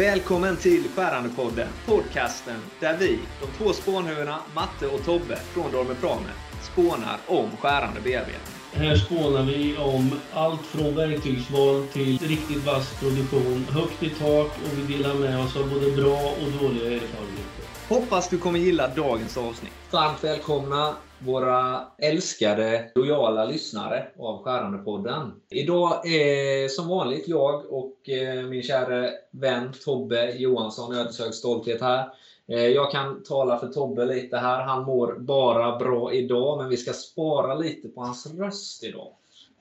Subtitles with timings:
[0.00, 6.30] Välkommen till Skärandepodden, podcasten där vi, de två spånhuvudena Matte och Tobbe från Dormer Prame,
[6.62, 8.54] spånar om skärande bearbetning.
[8.72, 14.78] Här spånar vi om allt från verktygsval till riktigt vass produktion, högt i tak och
[14.78, 17.69] vi delar med oss av både bra och dåliga erfarenheter.
[17.90, 19.72] Hoppas du kommer gilla dagens avsnitt.
[19.92, 25.32] Varmt välkomna våra älskade, lojala lyssnare av Skärandepodden.
[25.48, 32.08] Idag är som vanligt jag och eh, min kära vän Tobbe Johansson, ödeshög stolthet här.
[32.48, 34.62] Eh, jag kan tala för Tobbe lite här.
[34.62, 39.12] Han mår bara bra idag, men vi ska spara lite på hans röst idag.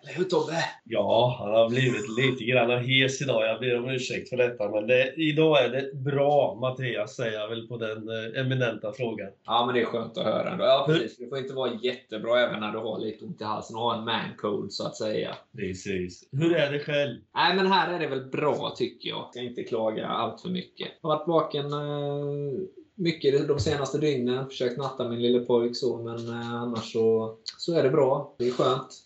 [0.03, 0.65] Eller hur Tobbe?
[0.83, 3.47] Ja, han har blivit lite grann hes idag.
[3.47, 4.69] Jag ber om ursäkt för detta.
[4.69, 9.29] Men det, idag är det bra, Mattias, säger jag väl på den eh, eminenta frågan.
[9.45, 10.63] Ja, men det är skönt att höra ändå.
[10.63, 11.17] Ja, precis.
[11.17, 13.97] Det får inte vara jättebra även när du har lite ont i halsen och har
[13.97, 15.35] en man cold så att säga.
[15.57, 16.29] Precis.
[16.31, 17.17] Hur är det själv?
[17.35, 19.19] Nej, men här är det väl bra tycker jag.
[19.19, 20.87] Jag ska inte klaga allt för mycket.
[21.01, 22.59] Jag har varit vaken eh,
[22.95, 24.47] mycket de senaste dygnen.
[24.47, 28.35] Försökt natta min lille pojk så, men eh, annars så, så är det bra.
[28.37, 29.05] Det är skönt.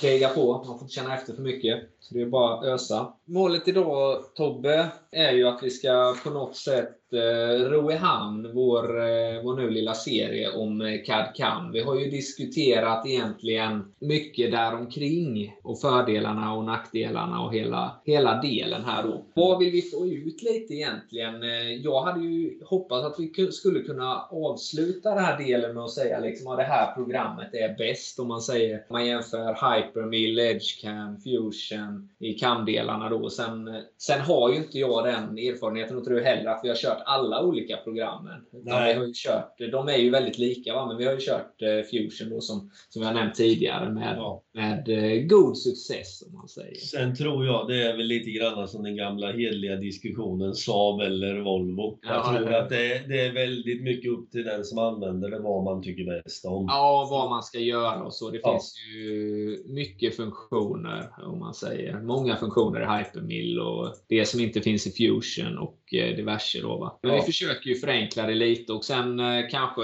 [0.00, 0.52] Kriga på.
[0.52, 1.80] Man får inte känna efter för mycket.
[2.10, 3.12] Så det är bara att ösa.
[3.24, 8.50] Målet idag, Tobbe, är ju att vi ska på något sätt eh, ro i hamn
[8.54, 11.72] vår, eh, vår nu lilla serie om eh, CAD-CAM.
[11.72, 18.84] Vi har ju diskuterat egentligen mycket däromkring och fördelarna och nackdelarna och hela, hela delen
[18.84, 19.24] här då.
[19.34, 21.42] Vad vill vi få ut lite egentligen?
[21.42, 25.90] Eh, jag hade ju hoppats att vi skulle kunna avsluta den här delen med att
[25.90, 30.38] säga liksom att det här programmet är bäst om man säger, om man jämför Hypermill,
[30.38, 33.30] Edgecam, Fusion i CAM-delarna då.
[33.30, 37.02] Sen, sen har ju inte jag den erfarenheten och tror heller att vi har kört
[37.06, 38.46] alla olika programmen.
[38.52, 38.64] Utan.
[38.64, 40.86] Vi har ju kört, de är ju väldigt lika va?
[40.86, 44.42] men vi har ju kört eh, Fusion då som, som jag nämnt tidigare med, Ja.
[44.52, 46.74] med eh, god success om man säger.
[46.74, 51.40] Sen tror jag det är väl lite grann som den gamla hedliga diskussionen Saab eller
[51.40, 51.98] Volvo.
[52.02, 55.30] Jag Ja, tror att det är, det är väldigt mycket upp till den som använder
[55.30, 56.66] det vad man tycker bäst om.
[56.68, 58.30] Ja, vad man ska göra och så.
[58.30, 58.52] Det Ja.
[58.52, 61.89] finns ju mycket funktioner om man säger.
[61.98, 66.98] Många funktioner i Hypermill och det som inte finns i Fusion och diverse då va.
[67.02, 67.16] Men Ja.
[67.16, 69.82] vi försöker ju förenkla det lite och sen eh, kanske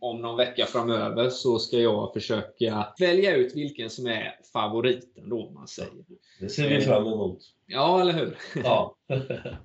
[0.00, 5.50] om någon vecka framöver så ska jag försöka välja ut vilken som är favoriten då
[5.50, 5.92] man säger.
[6.40, 7.38] Det ser vi fram emot.
[7.70, 8.36] Ja, eller hur?
[8.64, 8.94] Ja.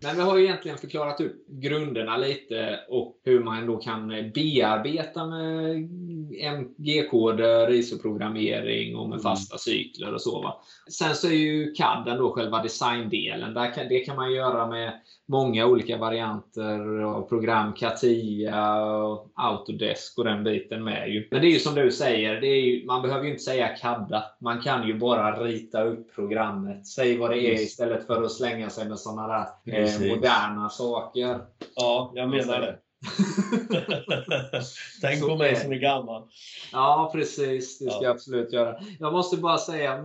[0.02, 5.26] Men vi har ju egentligen förklarat ut grunderna lite och hur man då kan bearbeta
[5.26, 5.76] med
[6.42, 9.24] MG-koder, ISO-programmering och med Mm.
[9.24, 10.42] fasta cykler och så.
[10.42, 10.62] Va?
[10.92, 13.54] Sen så är ju CAD då själva designdelen.
[13.54, 17.74] Där kan, det kan man göra med många olika varianter av program.
[17.74, 21.10] Katia, och Autodesk och den biten med.
[21.10, 21.28] Ju.
[21.32, 23.68] Men det är ju som du säger, det är ju, man behöver ju inte säga
[23.68, 24.24] CADda.
[24.42, 26.88] Man kan ju bara rita upp programmet.
[26.88, 31.40] Säg vad det är istället för att slänga sig med sådana där eh, moderna saker.
[31.76, 32.78] ja, jag menar det.
[35.02, 36.24] Tänk Så på mig som är gammal.
[36.72, 37.80] Ja, precis.
[37.80, 38.04] Det ska Ja.
[38.04, 38.76] jag absolut göra.
[39.00, 39.98] Jag måste bara säga,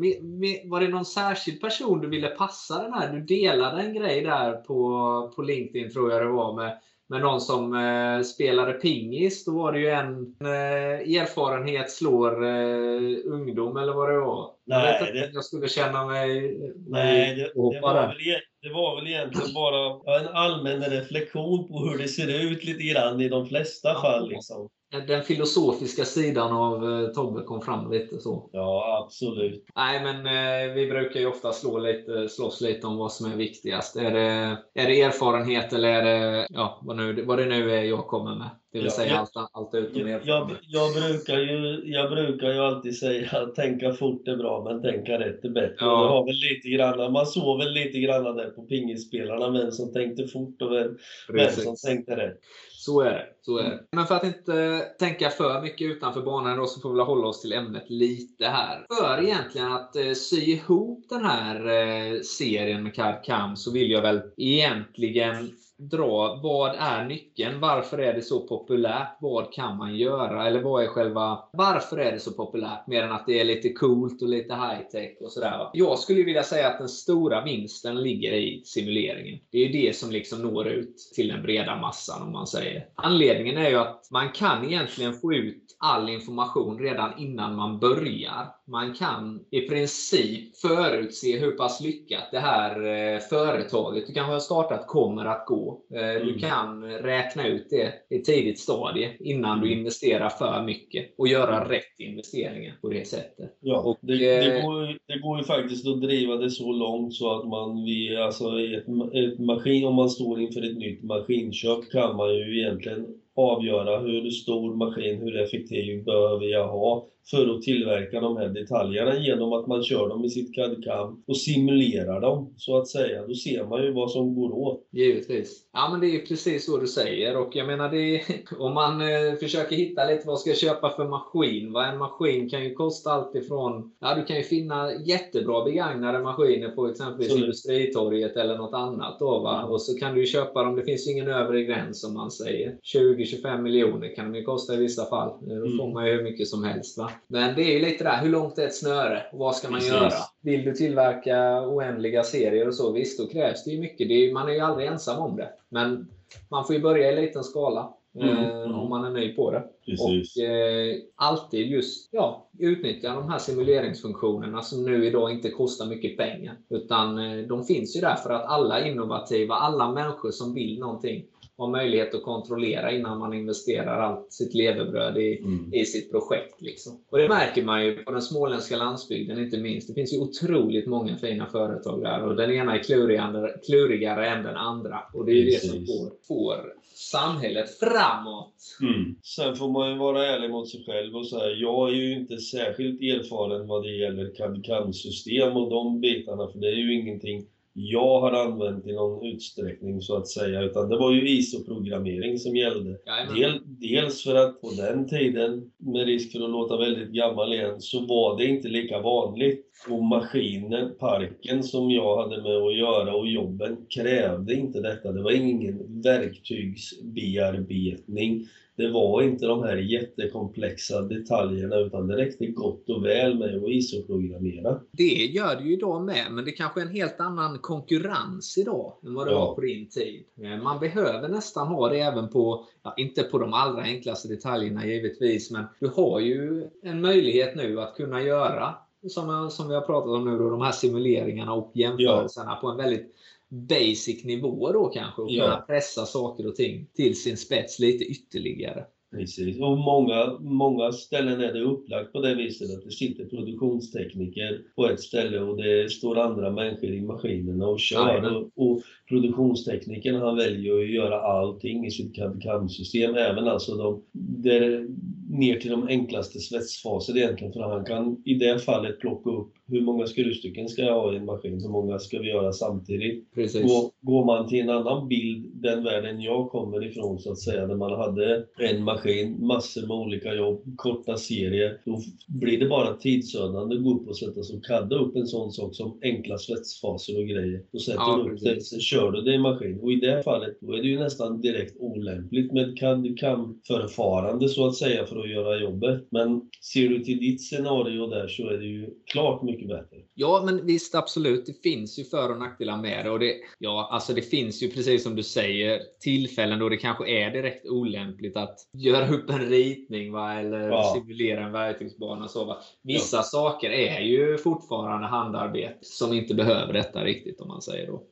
[0.65, 3.13] var det någon särskild person du ville passa den här?
[3.13, 6.79] Du delade en grej där på, på LinkedIn, tror jag det var, med,
[7.09, 9.45] med någon som eh, spelade pingis.
[9.45, 14.51] Då var det ju en eh, erfarenhet slår eh, ungdom, eller vad det var.
[14.65, 16.59] jag Nej, vet inte det- jag skulle känna mig...
[16.89, 21.79] Nej, det, det, var väl, e- det var väl egentligen bara en allmän reflektion på
[21.79, 24.01] hur det ser ut lite grann i de flesta Ja.
[24.01, 24.29] fall.
[24.29, 24.69] Liksom.
[25.07, 28.51] Den filosofiska sidan av eh, Tobbe kom fram lite så.
[28.53, 29.65] Ja, absolut.
[29.77, 33.37] Nej, men eh, vi brukar ju ofta slå lite, slåss lite om vad som är
[33.37, 33.97] viktigast.
[33.97, 37.83] Är det, är det erfarenhet eller är det ja, vad, nu, vad det nu är
[37.83, 38.51] jag kommer med?
[38.73, 42.49] Det vill Ja, säga jag- allt, allt utom Jag, jag, jag, brukar ju, jag brukar
[42.53, 45.75] ju alltid säga att tänka fort är bra, men tänka rätt är bättre.
[45.79, 46.03] Ja.
[46.03, 49.93] Det var väl lite grann, man såg väl lite grann där på pingisspelarna, vem som
[49.93, 50.97] tänkte fort och vem,
[51.33, 52.39] vem som tänkte rätt.
[52.71, 53.27] Så är det.
[53.43, 53.81] Så är det.
[53.93, 57.27] Men för att inte tänka för mycket utanför banan då, så får vi väl hålla
[57.27, 58.87] oss till ämnet lite här.
[59.01, 63.91] För egentligen att eh, sy ihop den här eh, serien med CAD CAM så vill
[63.91, 67.61] jag väl egentligen dra vad är nyckeln?
[67.61, 69.17] Varför är det så populärt?
[69.21, 70.47] Vad kan man göra?
[70.47, 71.39] Eller vad är själva...
[71.53, 72.87] Varför är det så populärt?
[72.87, 75.59] Mer än att det är lite coolt och lite high-tech och sådär.
[75.59, 75.71] va?
[75.73, 79.41] Jag skulle vilja säga att den stora vinsten ligger i simuleringen.
[79.51, 82.87] Det är ju det som liksom når ut till den breda massan om man säger.
[82.95, 88.58] Anledningen är ju att man kan egentligen få ut all information redan innan man börjar
[88.69, 92.71] man kan i princip förutse hur pass lyckat det här
[93.15, 95.81] eh, företaget du kanske har startat kommer att gå.
[95.95, 96.39] Eh, du Mm.
[96.39, 99.79] kan räkna ut det i tidigt stadie innan du Mm.
[99.79, 103.57] investerar för mycket och göra rätt investeringar på det sättet.
[103.61, 107.15] Ja, Och, det, det, eh, går, det går ju faktiskt att driva det så långt
[107.15, 108.85] så att man vid, alltså ett,
[109.15, 113.07] ett maskin, om man står inför ett nytt maskinköp kan man ju egentligen
[113.37, 119.19] avgöra hur stor maskin, hur effektiv behöver jag ha för att tillverka de här detaljerna
[119.19, 123.27] genom att man kör dem i sitt CAD-CAM och simulerar dem så att säga.
[123.27, 124.89] Då ser man ju vad som går åt.
[124.93, 125.63] Givetvis.
[125.73, 127.37] Ja, men det är precis så du säger.
[127.37, 128.23] Och jag menar, det
[128.59, 131.73] om man eh, försöker hitta lite vad ska jag köpa för maskin.
[131.73, 131.87] Va?
[131.87, 133.93] En maskin kan ju kosta allt ifrån...
[134.01, 139.19] Ja, du kan ju finna jättebra begagnade maskiner på exempelvis Så- Industritorget eller något annat.
[139.19, 139.59] Då, va?
[139.59, 139.71] Mm.
[139.71, 140.77] Och så kan du ju köpa dem.
[140.77, 142.77] Det finns ju ingen övre gräns som man säger.
[142.95, 145.29] 20-25 miljoner kan de ju kosta i vissa fall.
[145.29, 145.77] Eh, Då Mm.
[145.79, 146.99] får man ju hur mycket som helst.
[146.99, 147.11] Va?
[147.27, 149.23] Men det är ju lite där, hur långt är ett snöre?
[149.33, 149.95] Och vad ska man Precis.
[149.95, 150.13] göra?
[150.43, 154.09] Vill du tillverka oändliga serier och så, visst, då krävs det ju mycket.
[154.09, 155.51] Det är, man är ju aldrig ensam om det.
[155.69, 156.09] Men
[156.49, 157.93] man får ju börja i liten skala.
[158.15, 158.75] Mm, eh, mm.
[158.75, 159.65] Om man är ny på det.
[159.87, 160.37] Precis.
[160.37, 166.17] Och eh, alltid just ja, utnyttja de här simuleringsfunktionerna som nu idag inte kostar mycket
[166.17, 166.55] pengar.
[166.69, 171.25] Utan eh, de finns ju där för att alla innovativa, alla människor som vill någonting
[171.59, 175.75] har möjlighet att kontrollera innan man investerar allt sitt levebröd i, Mm.
[175.75, 176.63] i sitt projekt.
[176.63, 177.01] Liksom.
[177.11, 179.89] Och det märker man ju på den småländska landsbygden inte minst.
[179.89, 184.45] Det finns ju otroligt många fina företag där och den ena är klurigare, klurigare än
[184.45, 184.99] den andra.
[185.15, 188.55] Och det är ju det som får, får samhället framåt.
[188.83, 189.17] Mm.
[189.23, 192.39] Sen får man ju vara ärlig mot sig själv och säga jag är ju inte
[192.39, 197.45] särskilt erfaren vad det gäller CAD-CAM-system och de bitarna för det är ju ingenting
[197.81, 202.57] jag har använt i någon utsträckning så att säga utan det var ju ISO-programmering som
[202.57, 202.99] gällde.
[203.35, 207.81] Del, dels för att på den tiden, med risk för att låta väldigt gammal igen,
[207.81, 209.65] så var det inte lika vanligt.
[209.89, 215.13] Och maskinen, parken som jag hade med att göra och jobben krävde inte detta.
[215.13, 218.47] Det var ingen verktygsbearbetning.
[218.79, 223.69] Det var inte de här jättekomplexa detaljerna utan det räckte gott och väl med att
[223.71, 224.81] ISO-programmera.
[224.93, 228.93] Det gör det ju idag med, men det kanske är en helt annan konkurrens idag
[229.07, 229.39] än vad det Ja.
[229.39, 230.25] var på din tid.
[230.43, 234.87] Eh, Man behöver nästan ha det även på, ja, inte på de allra enklaste detaljerna
[234.87, 238.75] givetvis, men du har ju en möjlighet nu att kunna göra,
[239.09, 242.77] som, som vi har pratat om nu, då, de här simuleringarna och jämförelserna på en
[242.77, 243.15] väldigt
[243.51, 245.45] basic nivå då kanske och Ja.
[245.45, 248.85] kunna pressa saker och ting till sin spets lite ytterligare.
[249.11, 249.61] Precis.
[249.61, 254.87] Och många, många ställen är det upplagt på det viset att det sitter produktionstekniker på
[254.87, 258.09] ett ställe och det står andra människor i maskinerna och kör.
[258.09, 258.37] Jajamän.
[258.37, 264.03] Och, och produktionsteknikern han väljer att göra allting i sitt CAD-CAM-system, även alltså de,
[264.43, 264.87] där,
[265.31, 267.53] ner till de enklaste svetsfaser egentligen.
[267.53, 271.17] För han kan i det fallet plocka upp hur många skruvstycken ska jag ha i
[271.17, 273.35] en maskin, hur många ska vi göra samtidigt.
[273.35, 273.63] Precis.
[273.63, 277.67] Går, går man till en annan bild, den världen jag kommer ifrån så att säga,
[277.67, 282.95] där man hade en maskin, massor med olika jobb, korta serier, då blir det bara
[282.95, 286.39] tidsödande att gå upp och sätta sig och kadda upp en sån sak som enkla
[286.39, 287.63] svetsfaser och grejer.
[287.73, 289.81] Då sätter Ja, du upp det, sen kör du det i maskin.
[289.81, 294.75] Och i det fallet, då är det ju nästan direkt olämpligt med CAD-CAM-förfarande så att
[294.75, 296.07] säga för att göra jobbet.
[296.11, 296.41] Men
[296.73, 299.97] ser du till ditt scenario där så är det ju klart mycket bättre.
[300.15, 301.47] Ja, men visst absolut.
[301.47, 303.11] Det finns ju för och nackdelar med det.
[303.11, 307.11] Och det, ja, alltså det finns ju precis som du säger tillfällen då det kanske
[307.11, 310.35] är direkt olämpligt att göra upp en ritning va?
[310.35, 310.95] eller Ja.
[310.95, 312.29] simulera en verktygsbana.
[312.29, 312.57] Så, va?
[312.83, 318.03] Vissa saker är ju fortfarande handarbete som inte behöver detta riktigt om man säger då.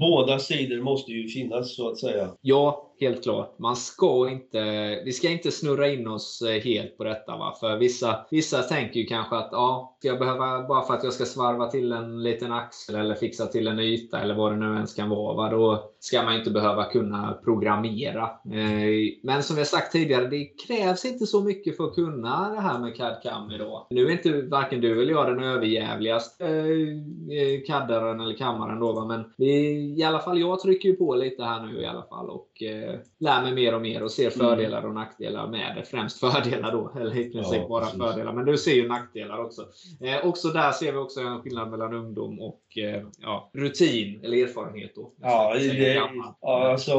[0.00, 2.30] Båda sidor måste ju finnas så att säga.
[2.40, 3.58] Ja, helt klart.
[3.58, 4.62] Man ska inte,
[5.04, 7.36] vi ska inte snurra in oss eh, helt på detta.
[7.36, 7.54] Va?
[7.60, 11.12] För vissa, vissa tänker ju kanske att ja, ska jag behöva, bara för att jag
[11.12, 14.74] ska svarva till en liten axel eller fixa till en yta eller vad det nu
[14.74, 15.34] ens kan vara.
[15.34, 15.50] Va?
[15.50, 18.22] Då ska man inte behöva kunna programmera.
[18.44, 22.60] Eh, Men som jag sagt tidigare, det krävs inte så mycket för att kunna det
[22.60, 23.86] här med CAD-CAM idag.
[23.90, 29.04] Nu är inte varken du eller jag den överjävligaste eh, kaddaren eller kammaren då.
[29.04, 32.62] Men i alla fall jag trycker ju på lite här nu i alla fall och
[32.62, 35.84] eh, lär mig mer och mer och ser fördelar och nackdelar med det.
[35.84, 38.32] Främst fördelar då, eller i princip Ja, bara fördelar.
[38.32, 39.62] Men du ser ju nackdelar också.
[40.00, 44.36] Eh, också där ser vi också en skillnad mellan ungdom och eh, ja, rutin eller
[44.36, 45.12] erfarenhet då.
[45.20, 46.94] Ja, säga det, ja, alltså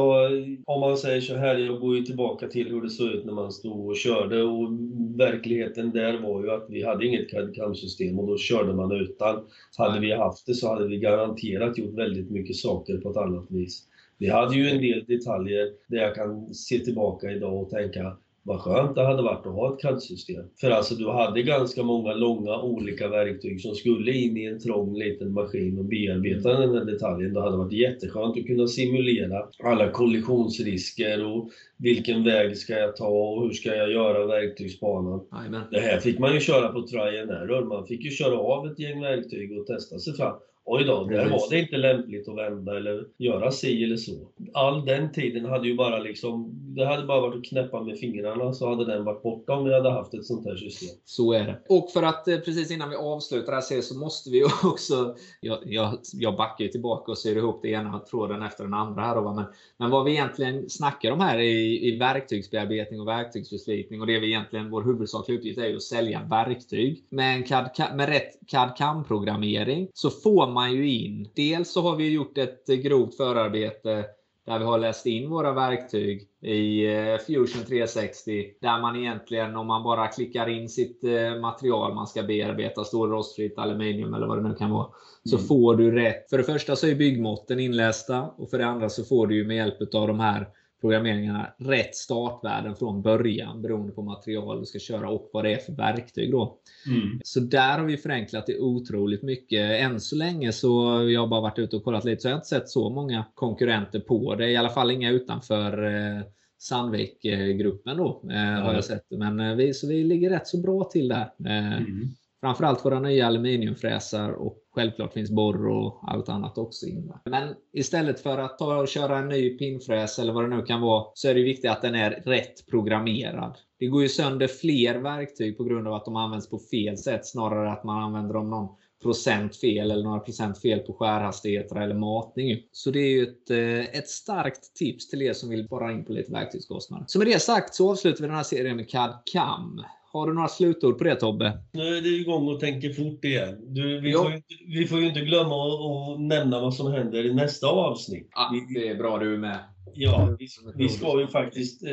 [0.66, 3.32] om man säger så här, jag går ju tillbaka till hur det såg ut när
[3.32, 4.72] man stod och körde och
[5.16, 9.44] verkligheten där var ju att vi hade inget CAD-CAM-system och då körde man utan.
[9.78, 13.50] Hade vi haft det så hade vi garanterat gjort väldigt mycket saker på ett annat
[13.50, 13.82] vis.
[14.18, 18.60] Vi hade ju en del detaljer där jag kan se tillbaka idag och tänka vad
[18.60, 20.44] skönt det hade varit att ha ett CAD-system.
[20.60, 24.98] För alltså du hade ganska många långa olika verktyg som skulle in i en trång
[24.98, 27.34] liten maskin och bearbeta den här detaljen.
[27.34, 33.08] Det hade varit jätteskönt att kunna simulera alla kollisionsrisker och vilken väg ska jag ta
[33.08, 35.20] och hur ska jag göra verktygsbanan.
[35.30, 35.62] Amen.
[35.70, 37.64] Det här fick man ju köra på try and error.
[37.64, 40.34] Man fick ju köra av ett gäng verktyg och testa sig fram.
[40.64, 44.12] Oj då, där var det inte lämpligt att vända eller göra si eller så.
[44.52, 48.52] All den tiden hade ju bara liksom, det hade bara varit att knäppa med fingrarna
[48.52, 50.96] så hade den varit borta om vi hade haft ett sånt här system.
[51.04, 51.58] Så är det.
[51.68, 55.98] Och för att eh, precis innan vi avslutar här så måste vi också, jag, jag,
[56.12, 59.34] jag backar ju tillbaka och syr ihop det ena tråden efter den andra här då,
[59.34, 59.44] men,
[59.76, 64.26] men vad vi egentligen snackar om här i, i verktygsbearbetning och verktygsförslitning och det vi
[64.26, 67.04] egentligen, vår huvudsakliga uppgift är ju att sälja verktyg.
[67.08, 71.30] Med, en CAD, med rätt CAD-CAM-programmering så får man ju in.
[71.34, 74.04] Dels så har vi gjort ett grovt förarbete
[74.46, 78.44] där vi har läst in våra verktyg i eh, Fusion 360.
[78.60, 83.08] Där man egentligen, om man bara klickar in sitt eh, material man ska bearbeta, står
[83.08, 84.86] rostfritt aluminium eller vad det nu kan vara,
[85.24, 85.46] så mm.
[85.46, 86.30] får du rätt.
[86.30, 89.56] För det första så är byggmåtten inlästa och för det andra så får du med
[89.56, 90.48] hjälp av de här
[90.82, 95.58] programmeringarna rätt startvärden från början beroende på material du ska köra och vad det är
[95.58, 96.30] för verktyg.
[96.30, 96.58] Då.
[96.86, 97.20] Mm.
[97.24, 99.80] Så där har vi förenklat det otroligt mycket.
[99.80, 100.68] Än så länge så
[101.10, 103.24] jag har bara varit ute och kollat lite så jag har inte sett så många
[103.34, 104.50] konkurrenter på det.
[104.50, 106.22] I alla fall inga utanför eh,
[106.58, 108.62] Sandvik-gruppen då eh, mm.
[108.62, 109.06] har jag sett.
[109.10, 111.32] Men eh, vi, så vi ligger rätt så bra till där.
[111.46, 112.08] Eh, mm.
[112.40, 117.20] Framförallt våra nya aluminiumfräsar och självklart finns borr och allt annat också inne.
[117.24, 120.80] Men istället för att ta och köra en ny pinfräs eller vad det nu kan
[120.80, 123.56] vara så är det viktigt att den är rätt programmerad.
[123.78, 127.26] Det går ju sönder fler verktyg på grund av att de används på fel sätt
[127.26, 128.68] snarare att man använder dem någon
[129.02, 132.58] procent fel eller några procent fel på skärhastigheter eller matning.
[132.72, 136.04] Så det är ju ett, eh, ett starkt tips till er som vill bara in
[136.04, 137.04] på lite verktygskostnader.
[137.08, 139.84] Så med det sagt så avslutar vi den här serien med CAD-CAM.
[140.12, 141.58] Har du några slutord på det Tobbe?
[141.72, 143.74] Nu är det igång och tänker fort igen.
[143.74, 147.34] Du, vi, får ju, vi får ju inte glömma att nämna vad som händer i
[147.34, 148.28] nästa avsnitt.
[148.32, 149.58] Ah, det är bra du är med.
[149.94, 151.90] Ja, vi, vi ska ju faktiskt eh,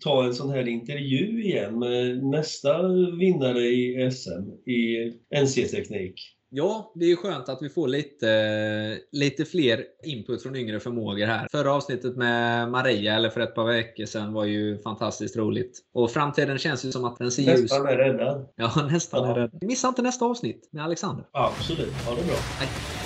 [0.00, 5.10] ta en sån här intervju igen med nästa vinnare i SM i
[5.42, 6.35] NC-teknik.
[6.48, 11.26] Ja, det är ju skönt att vi får lite, lite fler input från yngre förmågor
[11.26, 11.48] här.
[11.50, 15.78] Förra avsnittet med Maria, eller för ett par veckor sedan, var ju fantastiskt roligt.
[15.94, 18.48] Och framtiden känns ju som att den ser ljus Nästan är räddad.
[18.56, 19.30] Ja, nästan ja.
[19.30, 19.62] är räddad.
[19.62, 21.26] Missa inte nästa avsnitt med Alexander.
[21.32, 21.92] Absolut.
[21.92, 22.36] Ha det bra.
[22.58, 23.05] Hej.